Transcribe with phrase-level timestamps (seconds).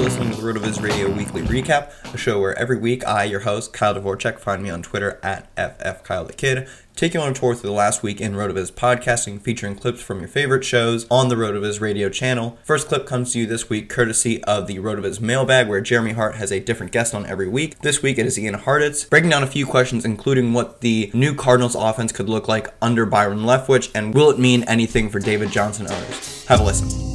[0.00, 3.74] Listening to the RotoViz Radio Weekly Recap, a show where every week I, your host,
[3.74, 7.76] Kyle Dvorchak, find me on Twitter at FFKyleTheKid, take you on a tour through the
[7.76, 12.08] last week in RotoViz podcasting, featuring clips from your favorite shows on the RotoViz Radio
[12.08, 12.58] channel.
[12.64, 16.36] First clip comes to you this week courtesy of the RotoViz mailbag, where Jeremy Hart
[16.36, 17.78] has a different guest on every week.
[17.80, 21.34] This week it is Ian Hartitz, breaking down a few questions, including what the new
[21.34, 25.50] Cardinals offense could look like under Byron Leftwich, and will it mean anything for David
[25.50, 26.46] Johnson owners?
[26.46, 27.09] Have a listen.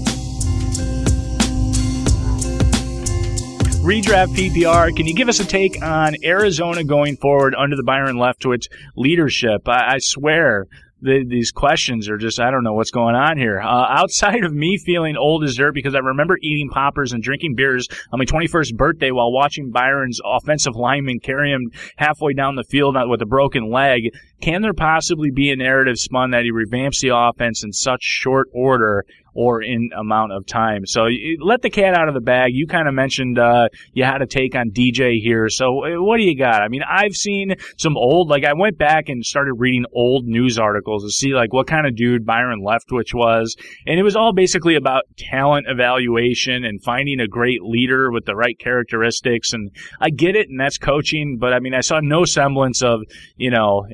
[3.86, 4.96] Redraft PPR.
[4.96, 8.66] Can you give us a take on Arizona going forward under the Byron Leftwich
[8.96, 9.70] leadership?
[9.70, 10.66] I, I swear
[11.02, 13.62] the, these questions are just I don't know what's going on here.
[13.62, 17.54] Uh, outside of me feeling old as dirt because I remember eating poppers and drinking
[17.54, 22.64] beers on my 21st birthday while watching Byron's offensive lineman carry him halfway down the
[22.64, 24.10] field with a broken leg.
[24.42, 28.48] Can there possibly be a narrative spun that he revamps the offense in such short
[28.54, 30.86] order or in amount of time.
[30.86, 31.08] So
[31.44, 32.52] let the cat out of the bag.
[32.54, 35.50] You kind of mentioned uh, you had a take on DJ here.
[35.50, 36.62] So uh, what do you got?
[36.62, 40.58] I mean, I've seen some old, like I went back and started reading old news
[40.58, 44.34] articles to see like what kind of dude Byron Leftwich was, and it was all
[44.34, 49.52] basically about talent evaluation and finding a great leader with the right characteristics.
[49.52, 49.70] And
[50.00, 53.02] I get it, and that's coaching, but I mean, I saw no semblance of
[53.36, 53.86] you know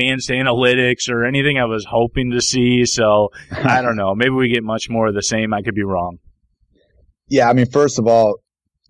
[0.00, 2.84] advanced analytics or anything I was hoping to see.
[2.86, 4.14] So I don't know.
[4.14, 5.52] Maybe we get much more of the same.
[5.52, 6.18] I could be wrong.
[7.28, 8.36] Yeah, I mean, first of all,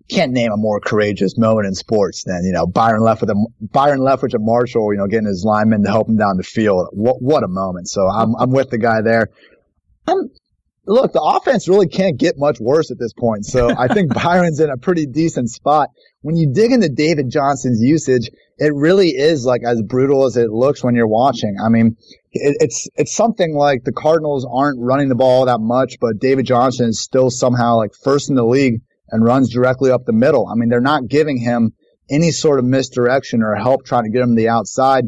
[0.09, 3.99] can't name a more courageous moment in sports than you know Byron Leftwich a Byron
[3.99, 6.89] Leftwich at Marshall, you know, getting his linemen to help him down the field.
[6.91, 7.87] What what a moment!
[7.87, 9.29] So I'm I'm with the guy there.
[10.07, 10.29] I'm,
[10.85, 13.45] look, the offense really can't get much worse at this point.
[13.45, 15.89] So I think Byron's in a pretty decent spot.
[16.21, 20.49] When you dig into David Johnson's usage, it really is like as brutal as it
[20.49, 21.55] looks when you're watching.
[21.63, 21.97] I mean,
[22.31, 26.45] it, it's it's something like the Cardinals aren't running the ball that much, but David
[26.45, 30.47] Johnson is still somehow like first in the league and runs directly up the middle.
[30.47, 31.73] I mean, they're not giving him
[32.09, 35.05] any sort of misdirection or help trying to get him to the outside.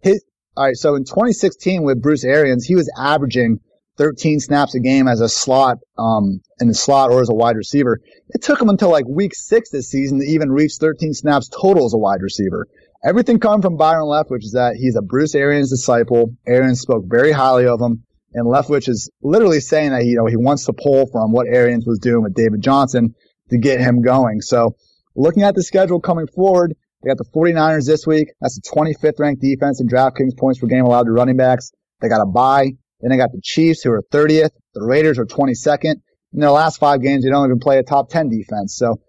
[0.00, 0.24] His,
[0.56, 3.60] all right, so in 2016 with Bruce Arians, he was averaging
[3.98, 7.56] 13 snaps a game as a slot, um, in the slot or as a wide
[7.56, 8.00] receiver.
[8.30, 11.84] It took him until like week six this season to even reach 13 snaps total
[11.84, 12.66] as a wide receiver.
[13.04, 16.34] Everything coming from Byron Leftwich is that he's a Bruce Arians disciple.
[16.46, 18.04] Arians spoke very highly of him.
[18.34, 21.84] And Leftwich is literally saying that, you know, he wants to pull from what Arians
[21.86, 23.14] was doing with David Johnson
[23.50, 24.40] to get him going.
[24.40, 24.76] So
[25.14, 28.28] looking at the schedule coming forward, they got the 49ers this week.
[28.40, 31.72] That's the 25th ranked defense in DraftKings points per game allowed to running backs.
[32.00, 32.70] They got a bye.
[33.02, 34.50] Then they got the Chiefs who are 30th.
[34.74, 35.96] The Raiders are 22nd.
[36.34, 38.76] In their last five games, they don't even play a top 10 defense.
[38.76, 39.00] So,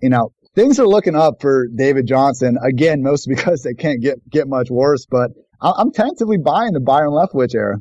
[0.00, 2.58] you know, things are looking up for David Johnson.
[2.62, 7.10] Again, mostly because they can't get, get much worse, but I'm tentatively buying the Byron
[7.10, 7.76] Leftwich era.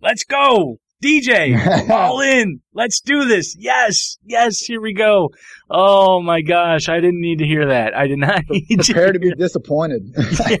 [0.00, 0.78] Let's go.
[1.02, 2.60] DJ, all in.
[2.74, 3.56] Let's do this.
[3.58, 5.30] Yes, yes, here we go.
[5.68, 7.96] Oh my gosh, I didn't need to hear that.
[7.96, 10.14] I did not need Prepare to, to be disappointed.
[10.48, 10.56] yeah,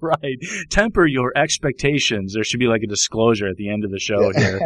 [0.00, 0.38] right.
[0.70, 2.34] Temper your expectations.
[2.34, 4.60] There should be like a disclosure at the end of the show here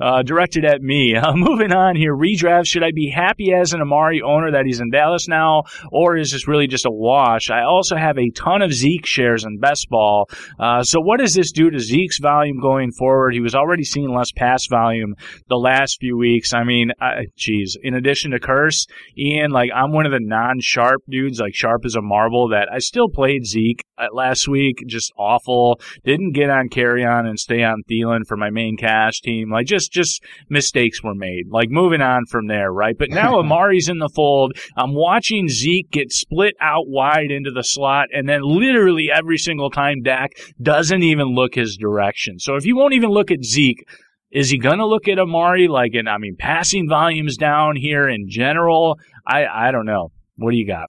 [0.00, 1.16] uh, directed at me.
[1.28, 2.66] Uh, moving on here, redraft.
[2.66, 6.30] Should I be happy as an Amari owner that he's in Dallas now, or is
[6.30, 7.50] this really just a wash?
[7.50, 10.30] I also have a ton of Zeke shares in best ball.
[10.58, 13.34] Uh, so what does this do to Zeke's volume going forward?
[13.34, 15.16] He was already seeing less pass volume
[15.48, 16.54] the last few weeks.
[16.54, 16.92] I mean,
[17.36, 17.72] jeez.
[17.82, 18.86] In addition to Curse,
[19.18, 22.78] Ian, like I'm one of the non-sharp dudes, like sharp as a marble, that I
[22.78, 24.82] still played Zeke uh, last week.
[24.86, 25.80] Just awful.
[26.04, 29.50] Didn't get on carry on and stay on Thielen for my main cash team.
[29.50, 31.48] Like just just mistakes were made.
[31.50, 32.96] Like moving on from there, right?
[32.98, 34.52] But now Amari's in the fold.
[34.76, 39.70] I'm watching Zeke get split out wide into the slot, and then literally every single
[39.70, 42.38] time Dak doesn't even look his direction.
[42.38, 43.84] So if you won't even look at Zeke,
[44.30, 48.08] is he going to look at Amari like, and I mean, passing volumes down here
[48.08, 48.98] in general?
[49.26, 50.12] I, I don't know.
[50.36, 50.88] What do you got?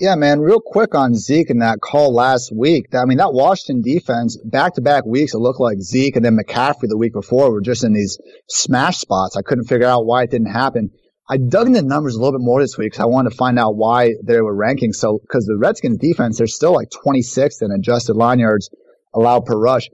[0.00, 2.86] Yeah, man, real quick on Zeke and that call last week.
[2.94, 6.36] I mean, that Washington defense, back to back weeks, it looked like Zeke and then
[6.36, 8.18] McCaffrey the week before were just in these
[8.48, 9.36] smash spots.
[9.36, 10.90] I couldn't figure out why it didn't happen.
[11.28, 13.36] I dug into the numbers a little bit more this week because I wanted to
[13.36, 14.92] find out why they were ranking.
[14.92, 18.70] So, because the Redskins defense, they're still like 26th in adjusted line yards
[19.14, 19.88] allowed per rush,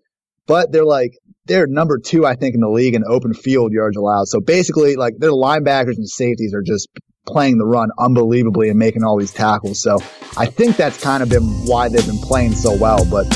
[0.46, 1.12] but they're like,
[1.44, 4.28] they're number two, I think, in the league in open field yards allowed.
[4.28, 6.88] So basically, like their linebackers and safeties are just
[7.26, 9.82] playing the run unbelievably and making all these tackles.
[9.82, 9.98] So
[10.36, 13.04] I think that's kind of been why they've been playing so well.
[13.04, 13.26] But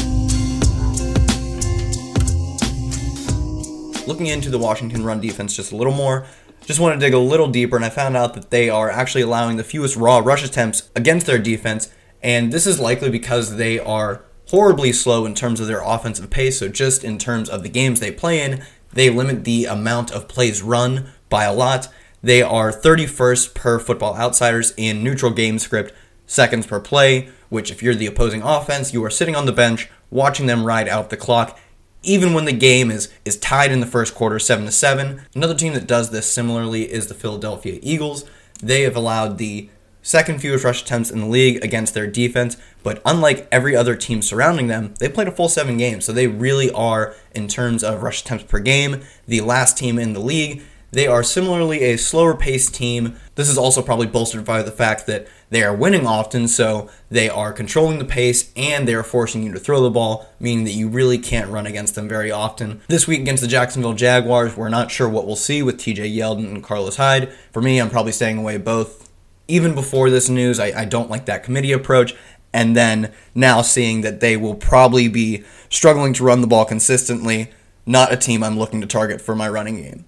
[4.07, 6.27] looking into the Washington run defense just a little more,
[6.67, 9.21] just want to dig a little deeper, and I found out that they are actually
[9.21, 11.93] allowing the fewest raw rush attempts against their defense,
[12.23, 16.59] and this is likely because they are horribly slow in terms of their offensive pace.
[16.59, 20.27] So just in terms of the games they play in, they limit the amount of
[20.27, 21.89] plays run by a lot.
[22.25, 25.93] They are 31st per Football Outsiders in neutral game script
[26.25, 29.91] seconds per play, which, if you're the opposing offense, you are sitting on the bench
[30.11, 31.61] watching them ride out the clock,
[32.03, 35.21] even when the game is, is tied in the first quarter 7 to 7.
[35.35, 38.25] Another team that does this similarly is the Philadelphia Eagles.
[38.63, 39.69] They have allowed the
[40.01, 44.23] second fewest rush attempts in the league against their defense, but unlike every other team
[44.23, 48.03] surrounding them, they played a full seven games, so they really are, in terms of
[48.03, 50.63] rush attempts per game, the last team in the league.
[50.95, 53.17] They are similarly a slower paced team.
[53.35, 57.29] This is also probably bolstered by the fact that they are winning often, so they
[57.29, 60.71] are controlling the pace and they are forcing you to throw the ball, meaning that
[60.71, 62.81] you really can't run against them very often.
[62.87, 66.47] This week against the Jacksonville Jaguars, we're not sure what we'll see with TJ Yeldon
[66.47, 67.33] and Carlos Hyde.
[67.51, 69.11] For me, I'm probably staying away both.
[69.49, 72.15] Even before this news, I, I don't like that committee approach.
[72.53, 77.51] And then now seeing that they will probably be struggling to run the ball consistently,
[77.85, 80.05] not a team I'm looking to target for my running game.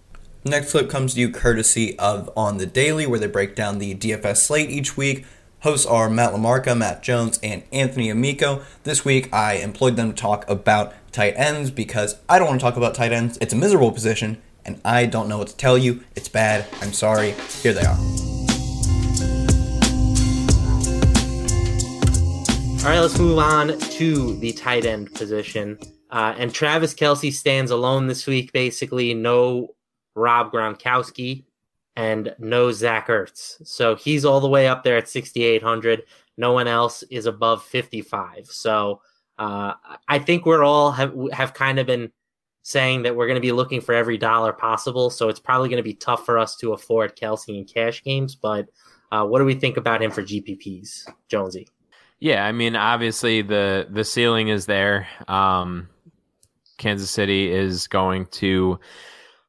[0.46, 3.96] Next clip comes to you courtesy of On the Daily, where they break down the
[3.96, 5.26] DFS slate each week.
[5.62, 8.62] Hosts are Matt LaMarca, Matt Jones, and Anthony Amico.
[8.84, 12.64] This week, I employed them to talk about tight ends because I don't want to
[12.64, 13.36] talk about tight ends.
[13.40, 16.04] It's a miserable position, and I don't know what to tell you.
[16.14, 16.64] It's bad.
[16.80, 17.34] I'm sorry.
[17.62, 17.98] Here they are.
[22.84, 25.76] All right, let's move on to the tight end position.
[26.08, 29.12] Uh, and Travis Kelce stands alone this week, basically.
[29.12, 29.75] No
[30.16, 31.44] Rob Gronkowski,
[31.94, 33.64] and no Zach Ertz.
[33.66, 36.02] So he's all the way up there at 6,800.
[36.36, 38.46] No one else is above 55.
[38.46, 39.00] So
[39.38, 39.74] uh,
[40.08, 42.12] I think we're all have, have kind of been
[42.62, 45.08] saying that we're going to be looking for every dollar possible.
[45.08, 48.34] So it's probably going to be tough for us to afford Kelce in cash games.
[48.34, 48.68] But
[49.12, 51.68] uh, what do we think about him for GPPs, Jonesy?
[52.18, 55.06] Yeah, I mean, obviously the the ceiling is there.
[55.28, 55.90] Um,
[56.78, 58.80] Kansas City is going to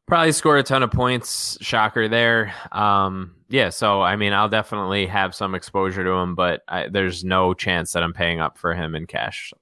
[0.08, 1.58] probably scored a ton of points.
[1.62, 2.54] Shocker there.
[2.72, 7.24] Um, yeah, so I mean, I'll definitely have some exposure to him, but I, there's
[7.24, 9.54] no chance that I'm paying up for him in cash.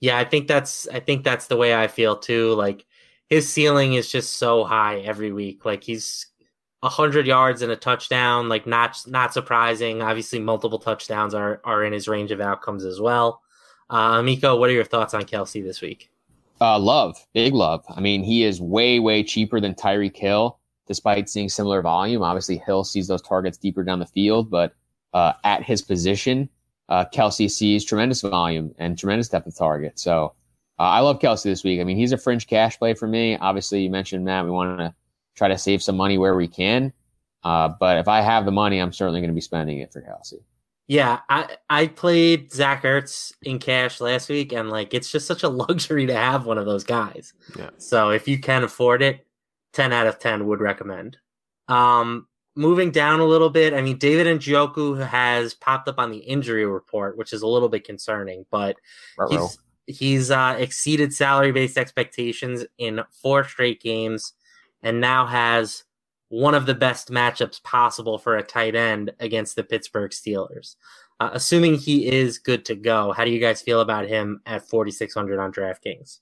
[0.00, 2.54] Yeah, I think that's I think that's the way I feel too.
[2.54, 2.86] Like
[3.28, 5.64] his ceiling is just so high every week.
[5.64, 6.26] Like he's
[6.82, 8.48] hundred yards and a touchdown.
[8.48, 10.02] Like not not surprising.
[10.02, 13.42] Obviously, multiple touchdowns are are in his range of outcomes as well.
[13.90, 16.11] Uh, Amico, what are your thoughts on Kelce this week?
[16.62, 17.84] Uh, love, big love.
[17.88, 22.22] I mean, he is way, way cheaper than Tyreek Hill, despite seeing similar volume.
[22.22, 24.72] Obviously, Hill sees those targets deeper down the field, but
[25.12, 26.48] uh, at his position,
[26.88, 29.98] uh, Kelce sees tremendous volume and tremendous depth of target.
[29.98, 30.34] So
[30.78, 31.80] uh, I love Kelce this week.
[31.80, 33.36] I mean, he's a fringe cash play for me.
[33.38, 34.44] Obviously, you mentioned Matt.
[34.44, 34.94] We want to
[35.34, 36.92] try to save some money where we can.
[37.42, 40.00] Uh, but if I have the money, I'm certainly going to be spending it for
[40.00, 40.34] Kelce.
[40.88, 45.42] Yeah, I I played Zach Ertz in cash last week, and like it's just such
[45.42, 47.32] a luxury to have one of those guys.
[47.56, 47.70] Yeah.
[47.78, 49.26] So if you can afford it,
[49.72, 51.16] ten out of ten would recommend.
[51.68, 56.18] Um, moving down a little bit, I mean David Njoku has popped up on the
[56.18, 58.76] injury report, which is a little bit concerning, but
[59.16, 59.48] Ruh-roh.
[59.86, 64.32] he's he's uh, exceeded salary based expectations in four straight games,
[64.82, 65.84] and now has
[66.32, 70.76] one of the best matchups possible for a tight end against the Pittsburgh Steelers.
[71.20, 74.66] Uh, assuming he is good to go, how do you guys feel about him at
[74.66, 76.20] 4,600 on DraftKings?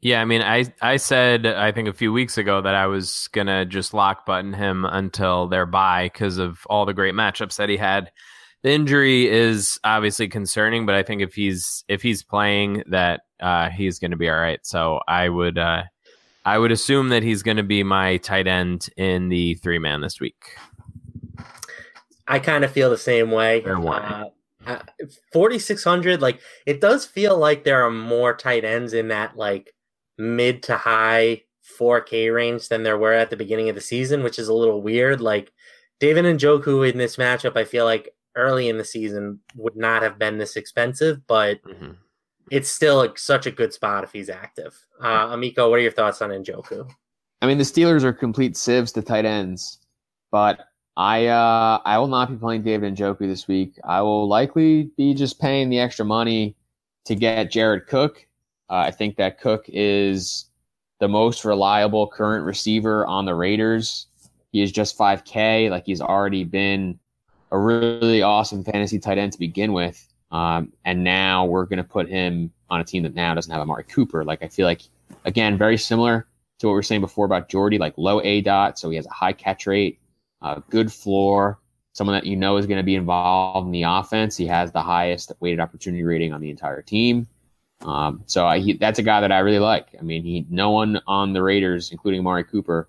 [0.00, 3.28] Yeah, I mean, I I said I think a few weeks ago that I was
[3.32, 7.68] gonna just lock button him until their bye because of all the great matchups that
[7.68, 8.10] he had.
[8.64, 13.68] The injury is obviously concerning, but I think if he's if he's playing, that uh,
[13.68, 14.58] he's to be all right.
[14.64, 15.84] So I would uh,
[16.44, 20.00] I would assume that he's going to be my tight end in the three man
[20.00, 20.56] this week.
[22.26, 23.62] I kind of feel the same way.
[24.02, 24.24] Uh,
[24.66, 24.78] uh,
[25.32, 29.74] 4,600, like it does feel like there are more tight ends in that like
[30.18, 31.42] mid to high
[31.78, 34.82] 4K range than there were at the beginning of the season, which is a little
[34.82, 35.20] weird.
[35.20, 35.52] Like
[36.00, 40.18] David Njoku in this matchup, I feel like early in the season would not have
[40.18, 41.96] been this expensive, but Mhm.
[42.52, 44.78] It's still such a good spot if he's active.
[45.02, 46.86] Uh, Amico, what are your thoughts on Njoku?
[47.40, 49.78] I mean, the Steelers are complete sieves to tight ends,
[50.30, 50.60] but
[50.94, 53.78] I uh, I will not be playing David Njoku this week.
[53.84, 56.54] I will likely be just paying the extra money
[57.06, 58.26] to get Jared Cook.
[58.68, 60.44] Uh, I think that Cook is
[61.00, 64.08] the most reliable current receiver on the Raiders.
[64.52, 65.70] He is just 5K.
[65.70, 66.98] Like he's already been
[67.50, 70.11] a really awesome fantasy tight end to begin with.
[70.32, 73.60] Um, and now we're going to put him on a team that now doesn't have
[73.60, 74.24] Amari Cooper.
[74.24, 74.82] Like I feel like,
[75.24, 76.26] again, very similar
[76.58, 79.06] to what we were saying before about Jordy, like low A dot, so he has
[79.06, 80.00] a high catch rate,
[80.40, 81.60] uh, good floor,
[81.92, 84.36] someone that you know is going to be involved in the offense.
[84.36, 87.28] He has the highest weighted opportunity rating on the entire team.
[87.82, 89.88] Um, so I, he, that's a guy that I really like.
[89.98, 92.88] I mean, he no one on the Raiders, including Amari Cooper,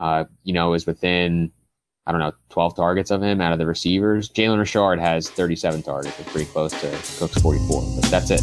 [0.00, 1.52] uh, you know, is within
[2.06, 4.28] I don't know 12 targets of him out of the receivers.
[4.28, 8.40] Jalen Richard has 37 targets, it's pretty close to Cook's 44, but that's it.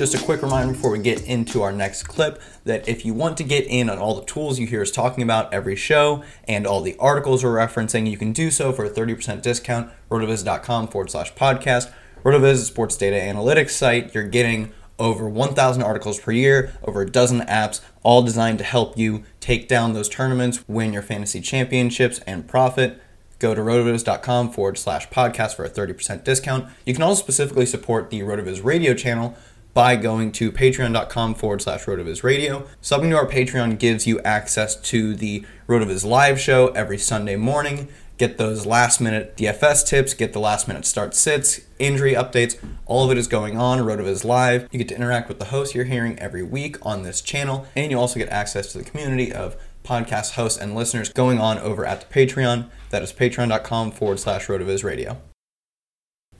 [0.00, 3.36] Just a quick reminder before we get into our next clip that if you want
[3.36, 6.66] to get in on all the tools you hear us talking about every show and
[6.66, 9.90] all the articles we're referencing, you can do so for a 30% discount.
[10.10, 11.92] Rotoviz.com forward slash podcast.
[12.24, 14.14] Rotoviz is a sports data analytics site.
[14.14, 18.96] You're getting over 1,000 articles per year, over a dozen apps, all designed to help
[18.96, 23.02] you take down those tournaments, win your fantasy championships, and profit.
[23.40, 26.66] Go to rotoviz.com forward slash podcast for a 30% discount.
[26.84, 29.34] You can also specifically support the Rotoviz radio channel
[29.72, 32.66] by going to patreon.com forward slash rotoviz radio.
[32.82, 37.88] Subbing to our Patreon gives you access to the Rotoviz live show every Sunday morning.
[38.20, 42.62] Get those last minute DFS tips, get the last minute start sits, injury updates.
[42.84, 44.68] All of it is going on Rotoviz Live.
[44.70, 47.90] You get to interact with the hosts you're hearing every week on this channel, and
[47.90, 51.86] you also get access to the community of podcast hosts and listeners going on over
[51.86, 52.68] at the Patreon.
[52.90, 55.18] That is patreon.com forward slash rotoviz radio.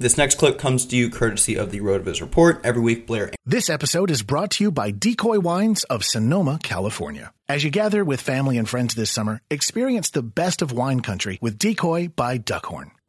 [0.01, 2.59] This next clip comes to you courtesy of the Rotoviz Report.
[2.65, 7.35] Every week, Blair This episode is brought to you by Decoy Wines of Sonoma, California.
[7.51, 11.39] As you gather with family and friends this summer, experience the best of wine country
[11.43, 12.93] with Decoy by Duckhorn.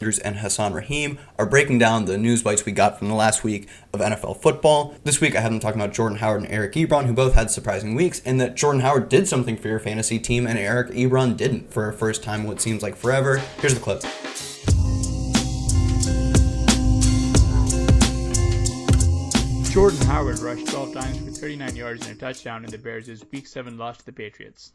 [0.00, 3.68] And Hassan Rahim are breaking down the news bites we got from the last week
[3.92, 4.96] of NFL football.
[5.04, 7.48] This week I had them talking about Jordan Howard and Eric Ebron, who both had
[7.48, 11.36] surprising weeks, and that Jordan Howard did something for your fantasy team and Eric Ebron
[11.36, 13.36] didn't for a first time what seems like forever.
[13.60, 14.00] Here's the clip.
[19.72, 23.46] Jordan Howard rushed 12 times for 39 yards and a touchdown in the Bears' Week
[23.46, 24.72] 7 loss to the Patriots.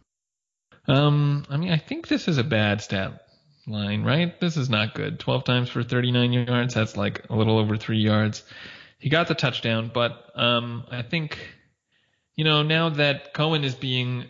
[0.87, 3.25] Um, I mean, I think this is a bad stat
[3.69, 4.39] line, right?
[4.39, 5.19] This is not good.
[5.19, 6.73] 12 times for 39 yards.
[6.73, 8.43] That's like a little over three yards.
[8.97, 11.39] He got the touchdown, but um, I think,
[12.35, 14.25] you know, now that Cohen is being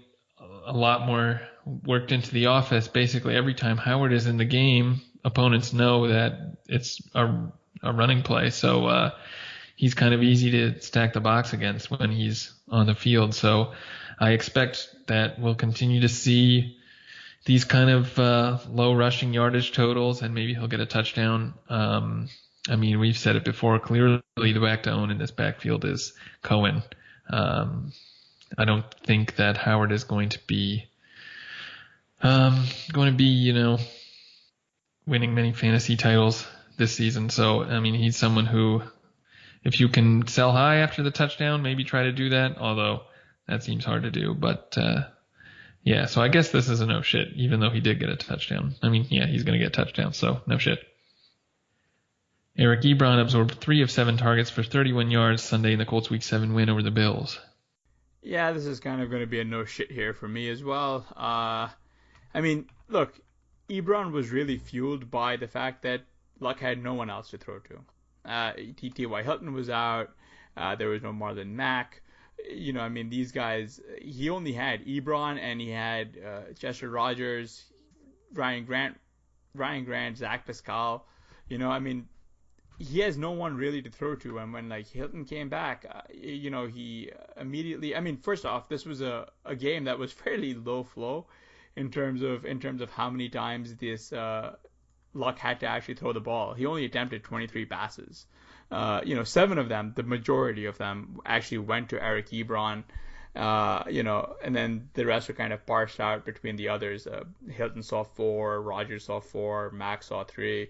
[0.66, 5.02] a lot more worked into the office, basically every time Howard is in the game,
[5.24, 8.52] opponents know that it's a, a running play.
[8.52, 9.12] So uh,
[9.76, 13.34] he's kind of easy to stack the box against when he's on the field.
[13.34, 13.74] So
[14.20, 16.79] I expect that we'll continue to see
[17.46, 21.54] these kind of uh, low rushing yardage totals, and maybe he'll get a touchdown.
[21.70, 22.30] Um,
[22.70, 23.80] I mean, we've said it before.
[23.80, 26.84] Clearly, the back to own in this backfield is Cohen.
[27.30, 27.94] Um,
[28.58, 30.90] I don't think that Howard is going to be
[32.22, 33.80] um, going to be, you know,
[35.06, 36.46] winning many fantasy titles
[36.78, 37.30] this season.
[37.30, 38.82] So, I mean, he's someone who,
[39.64, 42.58] if you can sell high after the touchdown, maybe try to do that.
[42.58, 43.04] Although
[43.48, 45.04] that seems hard to do, but uh,
[45.84, 48.16] yeah, so I guess this is a no shit, even though he did get a
[48.16, 48.76] touchdown.
[48.82, 50.80] I mean, yeah, he's going to get a touchdown, so no shit.
[52.58, 56.24] Eric Ebron absorbed three of seven targets for 31 yards Sunday in the Colts' Week
[56.24, 57.40] 7 win over the Bills.
[58.22, 60.62] Yeah, this is kind of going to be a no shit here for me as
[60.62, 61.06] well.
[61.16, 61.70] Uh,
[62.34, 63.14] I mean, look,
[63.70, 66.02] Ebron was really fueled by the fact that
[66.42, 67.80] Luck had no one else to throw to.
[68.30, 69.24] Uh, T.T.Y.
[69.24, 70.10] Hilton was out.
[70.58, 72.02] Uh, there was no Marlon Mack
[72.48, 76.90] you know, I mean, these guys, he only had Ebron and he had uh, Chester
[76.90, 77.66] Rogers,
[78.34, 78.98] Ryan Grant,
[79.56, 81.06] Ryan Grant, Zach Pascal.
[81.48, 82.08] You know, I mean,
[82.78, 84.40] he has no one really to throw to.
[84.40, 87.96] And when like Hilton came back, uh, you know, he immediately.
[87.96, 91.28] I mean, first off, this was a, a game that was fairly low flow
[91.76, 94.56] in terms of in terms of how many times this uh,
[95.14, 96.54] Luck had to actually throw the ball.
[96.54, 98.26] He only attempted 23 passes
[98.72, 102.84] uh, you know, seven of them, the majority of them actually went to Eric Ebron.
[103.36, 107.08] Uh, you know, and then the rest were kind of parsed out between the others.
[107.08, 110.70] Uh, Hilton saw four, Rogers saw four, Mack saw three.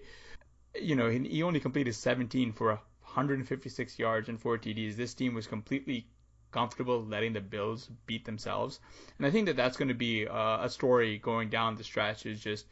[0.80, 4.94] You know, he, only completed 17 for 156 yards and four TDs.
[4.94, 6.06] This team was completely
[6.52, 8.78] comfortable letting the Bills beat themselves,
[9.18, 12.26] and I think that that's going to be uh, a story going down the stretch.
[12.26, 12.66] Is just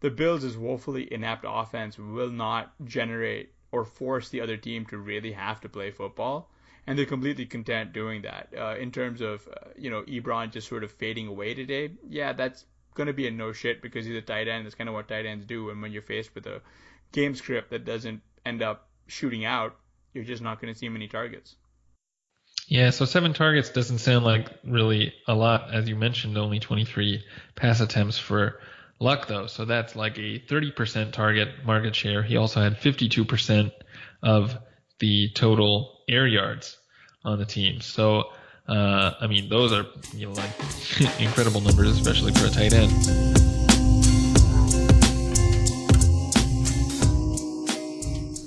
[0.00, 5.32] the Bills' woefully inept offense will not generate or force the other team to really
[5.32, 6.48] have to play football.
[6.86, 8.48] And they're completely content doing that.
[8.56, 12.34] Uh, in terms of, uh, you know, Ebron just sort of fading away today, yeah,
[12.34, 14.64] that's going to be a no shit because he's a tight end.
[14.64, 15.70] That's kind of what tight ends do.
[15.70, 16.60] And when you're faced with a
[17.10, 19.74] game script that doesn't end up shooting out,
[20.12, 21.56] you're just not going to see many targets.
[22.68, 25.74] Yeah, so seven targets doesn't sound like really a lot.
[25.74, 27.24] As you mentioned, only 23
[27.56, 28.60] pass attempts for
[29.04, 32.22] Luck, though, so that's like a 30% target market share.
[32.22, 33.70] He also had 52%
[34.22, 34.56] of
[34.98, 36.78] the total air yards
[37.22, 37.82] on the team.
[37.82, 38.30] So,
[38.66, 43.43] uh, I mean, those are you know, like incredible numbers, especially for a tight end.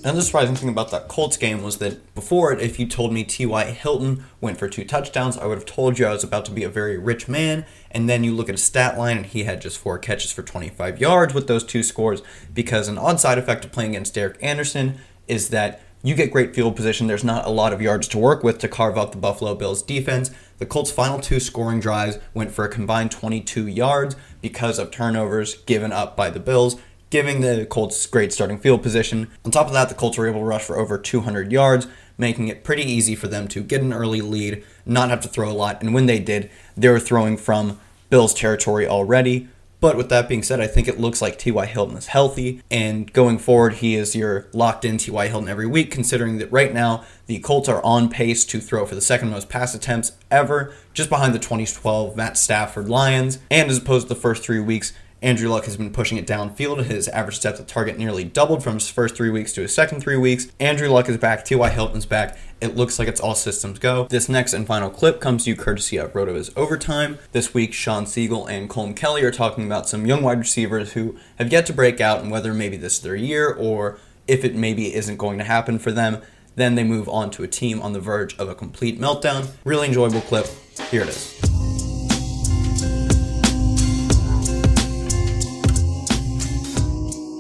[0.08, 3.26] Another surprising thing about that Colts game was that before it, if you told me
[3.26, 3.66] T.Y.
[3.72, 6.64] Hilton went for two touchdowns, I would have told you I was about to be
[6.64, 7.66] a very rich man.
[7.92, 10.44] And then you look at his stat line, and he had just four catches for
[10.44, 12.22] 25 yards with those two scores.
[12.54, 16.56] Because an odd side effect of playing against Derek Anderson is that you get great
[16.56, 17.08] field position.
[17.08, 19.82] There's not a lot of yards to work with to carve out the Buffalo Bills
[19.82, 20.32] defense.
[20.58, 25.56] The Colts' final two scoring drives went for a combined 22 yards because of turnovers
[25.64, 26.78] given up by the Bills
[27.10, 29.30] giving the Colts great starting field position.
[29.46, 32.48] On top of that, the Colts were able to rush for over 200 yards, making
[32.48, 35.54] it pretty easy for them to get an early lead, not have to throw a
[35.54, 39.48] lot, and when they did, they were throwing from Bills territory already.
[39.80, 41.66] But with that being said, I think it looks like T.Y.
[41.68, 45.28] Hilton is healthy, and going forward, he is your locked in T.Y.
[45.28, 48.96] Hilton every week, considering that right now the Colts are on pace to throw for
[48.96, 53.38] the second most pass attempts ever, just behind the 2012 Matt Stafford Lions.
[53.52, 56.84] And as opposed to the first three weeks, Andrew Luck has been pushing it downfield.
[56.84, 60.00] His average step to target nearly doubled from his first three weeks to his second
[60.02, 60.48] three weeks.
[60.60, 61.44] Andrew Luck is back.
[61.44, 61.70] T.Y.
[61.70, 62.38] Hilton's back.
[62.62, 64.08] It looks like it's all systems go.
[64.10, 67.18] This next and final clip comes to you courtesy of RotoViz Overtime.
[67.32, 71.18] This week, Sean Siegel and Colm Kelly are talking about some young wide receivers who
[71.38, 74.56] have yet to break out and whether maybe this is their year or if it
[74.56, 76.22] maybe isn't going to happen for them.
[76.56, 79.50] Then they move on to a team on the verge of a complete meltdown.
[79.64, 80.48] Really enjoyable clip.
[80.90, 81.57] Here it is.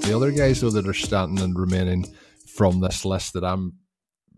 [0.08, 2.06] The other guys though that are standing and remaining
[2.46, 3.74] from this list that I'm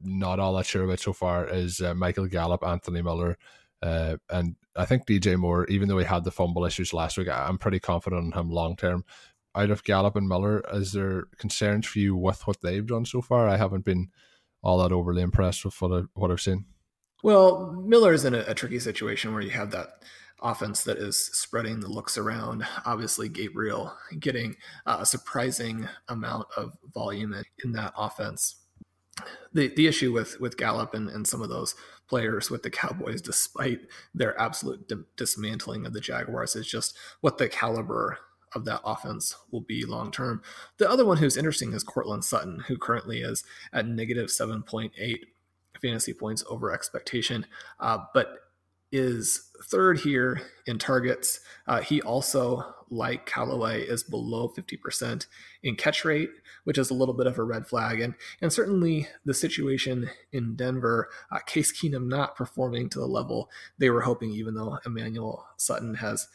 [0.04, 3.38] not all that sure about so far is uh, Michael Gallup, Anthony Miller,
[3.84, 5.68] uh, and I think DJ Moore.
[5.68, 8.78] Even though he had the fumble issues last week, I'm pretty confident in him long
[8.78, 9.06] term.
[9.54, 13.22] Out of Gallup and Miller, is there concerns for you with what they've done so
[13.22, 13.48] far?
[13.48, 14.08] I haven't been
[14.64, 16.66] all that overly impressed with what I, what I've seen.
[17.22, 20.02] Well, Miller is in a, a tricky situation where you have that
[20.41, 22.65] offense that is spreading the looks around.
[22.86, 28.56] Obviously, Gabriel getting a surprising amount of volume in, in that offense.
[29.54, 31.75] The the issue with with Gallup and, and some of those
[32.08, 33.82] players with the Cowboys, despite
[34.15, 38.17] their absolute di- dismantling of the Jaguars, is just what the caliber
[38.56, 40.41] of that offense will be long term.
[40.78, 45.19] The other one who's interesting is Courtland Sutton, who currently is at negative 7.8
[45.82, 47.45] fantasy points over expectation,
[47.80, 48.49] uh, but
[48.91, 51.39] is third here in targets.
[51.67, 55.28] Uh, he also, like Callaway, is below 50%
[55.63, 56.30] in catch rate,
[56.63, 57.99] which is a little bit of a red flag.
[57.99, 63.49] And, and certainly the situation in Denver, uh, Case Keenum not performing to the level
[63.78, 66.28] they were hoping, even though Emmanuel Sutton has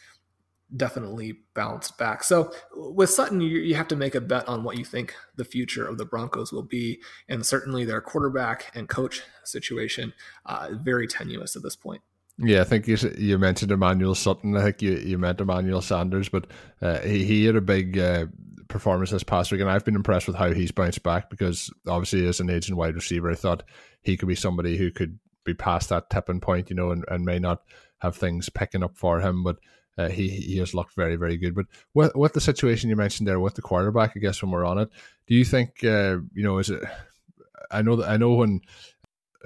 [0.75, 2.25] definitely bounced back.
[2.25, 5.45] So with Sutton, you, you, have to make a bet on what you think the
[5.45, 10.15] future of the Broncos will be, and certainly their quarterback and coach situation
[10.47, 12.03] uh, very tenuous at this point.
[12.39, 14.57] Yeah, I think you you mentioned Emmanuel Sutton.
[14.57, 16.47] I think you, you meant Emmanuel Sanders, but
[16.83, 18.27] uh, he he had a big uh,
[18.69, 22.27] performance this past week, and I've been impressed with how he's bounced back because obviously
[22.27, 23.63] as an aging wide receiver, I thought
[24.03, 27.25] he could be somebody who could be past that tipping point, you know, and, and
[27.25, 27.63] may not
[27.99, 29.59] have things picking up for him, but
[29.97, 31.55] uh, he he has looked very very good.
[31.55, 34.65] But with with the situation you mentioned there with the quarterback, I guess when we're
[34.65, 34.89] on it,
[35.29, 36.83] do you think uh, you know is it?
[37.71, 38.61] I know that I know when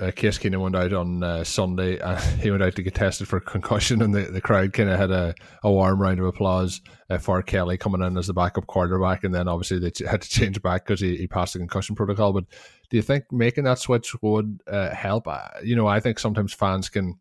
[0.01, 1.99] uh, Case Keenum went out on uh, Sunday.
[2.09, 4.99] Uh, he went out to get tested for concussion, and the, the crowd kind of
[4.99, 6.81] had a, a warm round of applause
[7.11, 9.25] uh, for Kelly coming in as the backup quarterback.
[9.25, 12.33] And then obviously they had to change back because he, he passed the concussion protocol.
[12.33, 12.45] But
[12.89, 15.27] do you think making that switch would uh, help?
[15.63, 17.19] you know, I think sometimes fans can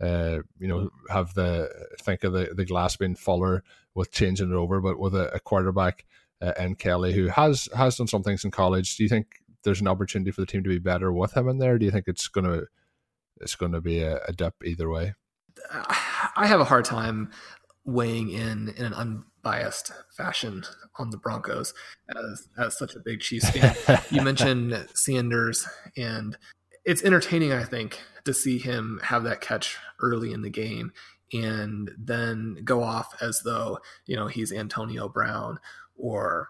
[0.00, 1.68] uh, you know, have the
[2.00, 3.62] think of the, the glass being fuller
[3.94, 6.04] with changing it over, but with a, a quarterback
[6.40, 8.96] uh, and Kelly who has has done some things in college.
[8.96, 11.58] Do you think there's an opportunity for the team to be better with him in
[11.58, 11.78] there?
[11.78, 12.62] Do you think it's gonna
[13.40, 15.14] it's gonna be a, a dip either way?
[16.36, 17.30] I have a hard time
[17.84, 20.64] weighing in in an unbiased fashion
[20.96, 21.74] on the Broncos
[22.08, 24.00] as as such a big Chiefs fan.
[24.10, 26.36] you mentioned Sanders, and
[26.84, 30.92] it's entertaining, I think, to see him have that catch early in the game
[31.32, 35.58] and then go off as though you know he's Antonio Brown
[35.96, 36.48] or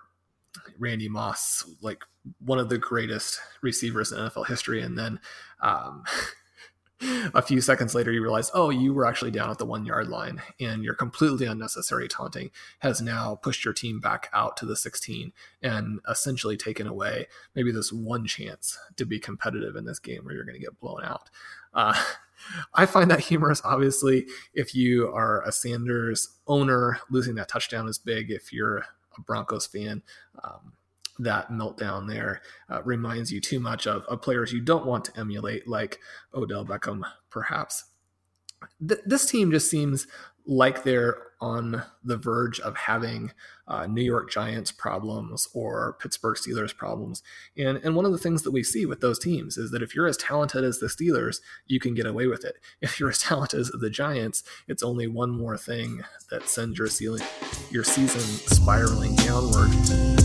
[0.78, 2.04] Randy Moss, like
[2.44, 5.20] one of the greatest receivers in NFL history, and then
[5.60, 6.04] um,
[7.34, 10.08] a few seconds later you realize, oh, you were actually down at the one yard
[10.08, 14.76] line, and your completely unnecessary taunting has now pushed your team back out to the
[14.76, 20.24] 16 and essentially taken away maybe this one chance to be competitive in this game
[20.24, 21.30] where you're going to get blown out.
[21.72, 21.94] Uh,
[22.74, 23.62] I find that humorous.
[23.64, 28.30] Obviously, if you are a Sanders owner, losing that touchdown is big.
[28.30, 28.84] If you're
[29.18, 30.02] a Broncos fan,
[30.42, 30.72] um,
[31.18, 35.18] that meltdown there uh, reminds you too much of, of players you don't want to
[35.18, 36.00] emulate, like
[36.34, 37.84] Odell Beckham, perhaps.
[38.86, 40.06] Th- this team just seems
[40.46, 43.32] like they're on the verge of having
[43.68, 47.22] uh, New York Giants problems or Pittsburgh Steelers problems.
[47.56, 49.94] And, and one of the things that we see with those teams is that if
[49.94, 52.56] you're as talented as the Steelers, you can get away with it.
[52.80, 56.88] If you're as talented as the Giants, it's only one more thing that sends your,
[56.88, 57.22] ceiling,
[57.70, 60.23] your season spiraling downward.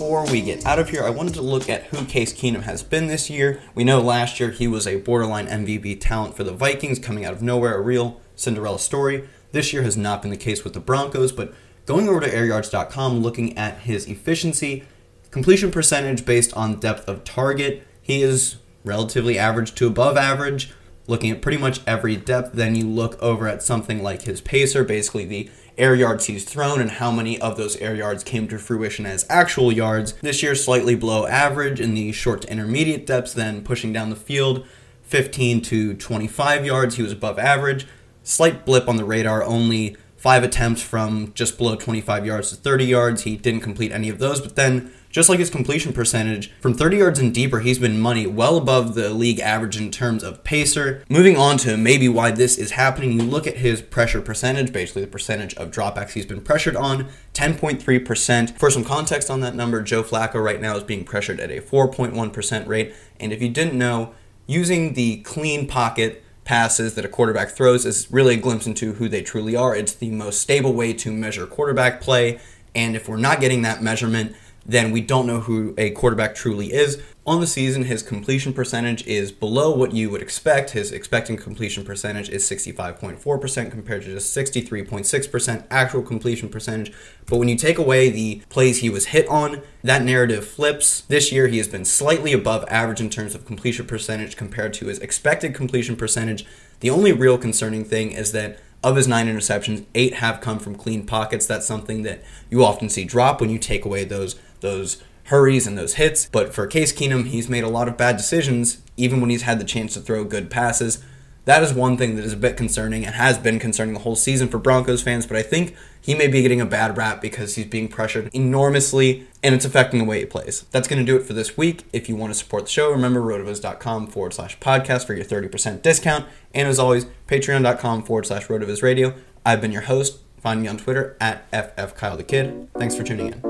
[0.00, 2.82] Before we get out of here, I wanted to look at who Case Keenum has
[2.82, 3.60] been this year.
[3.74, 7.34] We know last year he was a borderline MVP talent for the Vikings, coming out
[7.34, 9.28] of nowhere, a real Cinderella story.
[9.52, 11.52] This year has not been the case with the Broncos, but
[11.84, 14.84] going over to airyards.com, looking at his efficiency,
[15.30, 20.72] completion percentage based on depth of target, he is relatively average to above average.
[21.08, 24.86] Looking at pretty much every depth, then you look over at something like his PACR,
[24.86, 25.50] basically the
[25.80, 29.26] air yards he's thrown and how many of those air yards came to fruition as
[29.28, 30.12] actual yards.
[30.20, 34.16] This year, slightly below average in the short to intermediate depths, then pushing down the
[34.16, 34.66] field
[35.02, 37.86] 15 to 25 yards, he was above average.
[38.22, 42.84] Slight blip on the radar, only five attempts from just below 25 yards to 30
[42.84, 43.22] yards.
[43.22, 46.98] He didn't complete any of those, but then just like his completion percentage, from 30
[46.98, 51.02] yards and deeper, he's been money well above the league average in terms of PACR.
[51.08, 55.02] Moving on to maybe why this is happening, you look at his pressure percentage, basically
[55.02, 58.56] the percentage of dropbacks he's been pressured on, 10.3%.
[58.56, 61.60] For some context on that number, Joe Flacco right now is being pressured at a
[61.60, 62.94] 4.1% rate.
[63.18, 64.14] And if you didn't know,
[64.46, 69.08] using the clean pocket passes that a quarterback throws is really a glimpse into who
[69.08, 69.74] they truly are.
[69.74, 72.40] It's the most stable way to measure quarterback play.
[72.74, 74.34] And if we're not getting that measurement,
[74.70, 77.02] then we don't know who a quarterback truly is.
[77.26, 80.70] On the season, his completion percentage is below what you would expect.
[80.70, 86.92] His expecting completion percentage is 65.4% compared to just 63.6% actual completion percentage.
[87.26, 91.02] But when you take away the plays he was hit on, that narrative flips.
[91.02, 94.86] This year, he has been slightly above average in terms of completion percentage compared to
[94.86, 96.46] his expected completion percentage.
[96.78, 100.74] The only real concerning thing is that of his nine interceptions, eight have come from
[100.74, 101.46] clean pockets.
[101.46, 105.78] That's something that you often see drop when you take away those those hurries and
[105.78, 106.28] those hits.
[106.30, 109.60] But for Case Keenum, he's made a lot of bad decisions, even when he's had
[109.60, 111.02] the chance to throw good passes.
[111.46, 114.16] That is one thing that is a bit concerning and has been concerning the whole
[114.16, 117.54] season for Broncos fans, but I think he may be getting a bad rap because
[117.54, 120.64] he's being pressured enormously and it's affecting the way he plays.
[120.70, 121.84] That's going to do it for this week.
[121.92, 125.82] If you want to support the show, remember rotoviz.com forward slash podcast for your 30%
[125.82, 126.26] discount.
[126.54, 129.14] And as always, patreon.com forward slash rotoviz radio.
[129.44, 130.18] I've been your host.
[130.38, 132.68] Find me on Twitter at FFKyleTheKid.
[132.78, 133.49] Thanks for tuning in.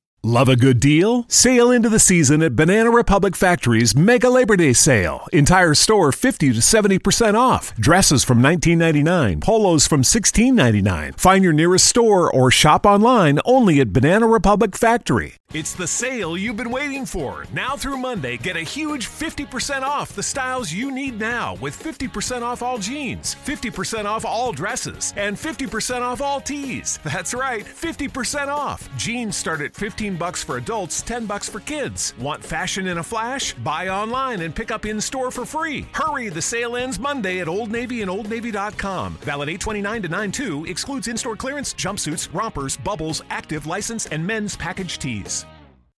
[0.23, 1.25] Love a good deal?
[1.27, 5.21] Sail into the season at Banana Republic Factory's Mega Labor Day Sale.
[5.33, 7.75] Entire store 50 to 70% off.
[7.77, 11.19] Dresses from $19.99, polos from $16.99.
[11.19, 15.37] Find your nearest store or shop online only at Banana Republic Factory.
[15.53, 17.45] It's the sale you've been waiting for.
[17.51, 22.41] Now through Monday, get a huge 50% off the styles you need now with 50%
[22.41, 26.99] off all jeans, 50% off all dresses, and 50% off all tees.
[27.03, 28.87] That's right, 50% off.
[28.95, 32.13] Jeans start at 15 bucks for adults, 10 bucks for kids.
[32.19, 33.53] Want fashion in a flash?
[33.53, 35.87] Buy online and pick up in store for free.
[35.91, 39.17] Hurry, the sale ends Monday at Old Navy and OldNavy.com.
[39.21, 44.97] Valid 829 to 92 excludes in-store clearance, jumpsuits, rompers, bubbles, active, license, and men's package
[44.97, 45.45] tees.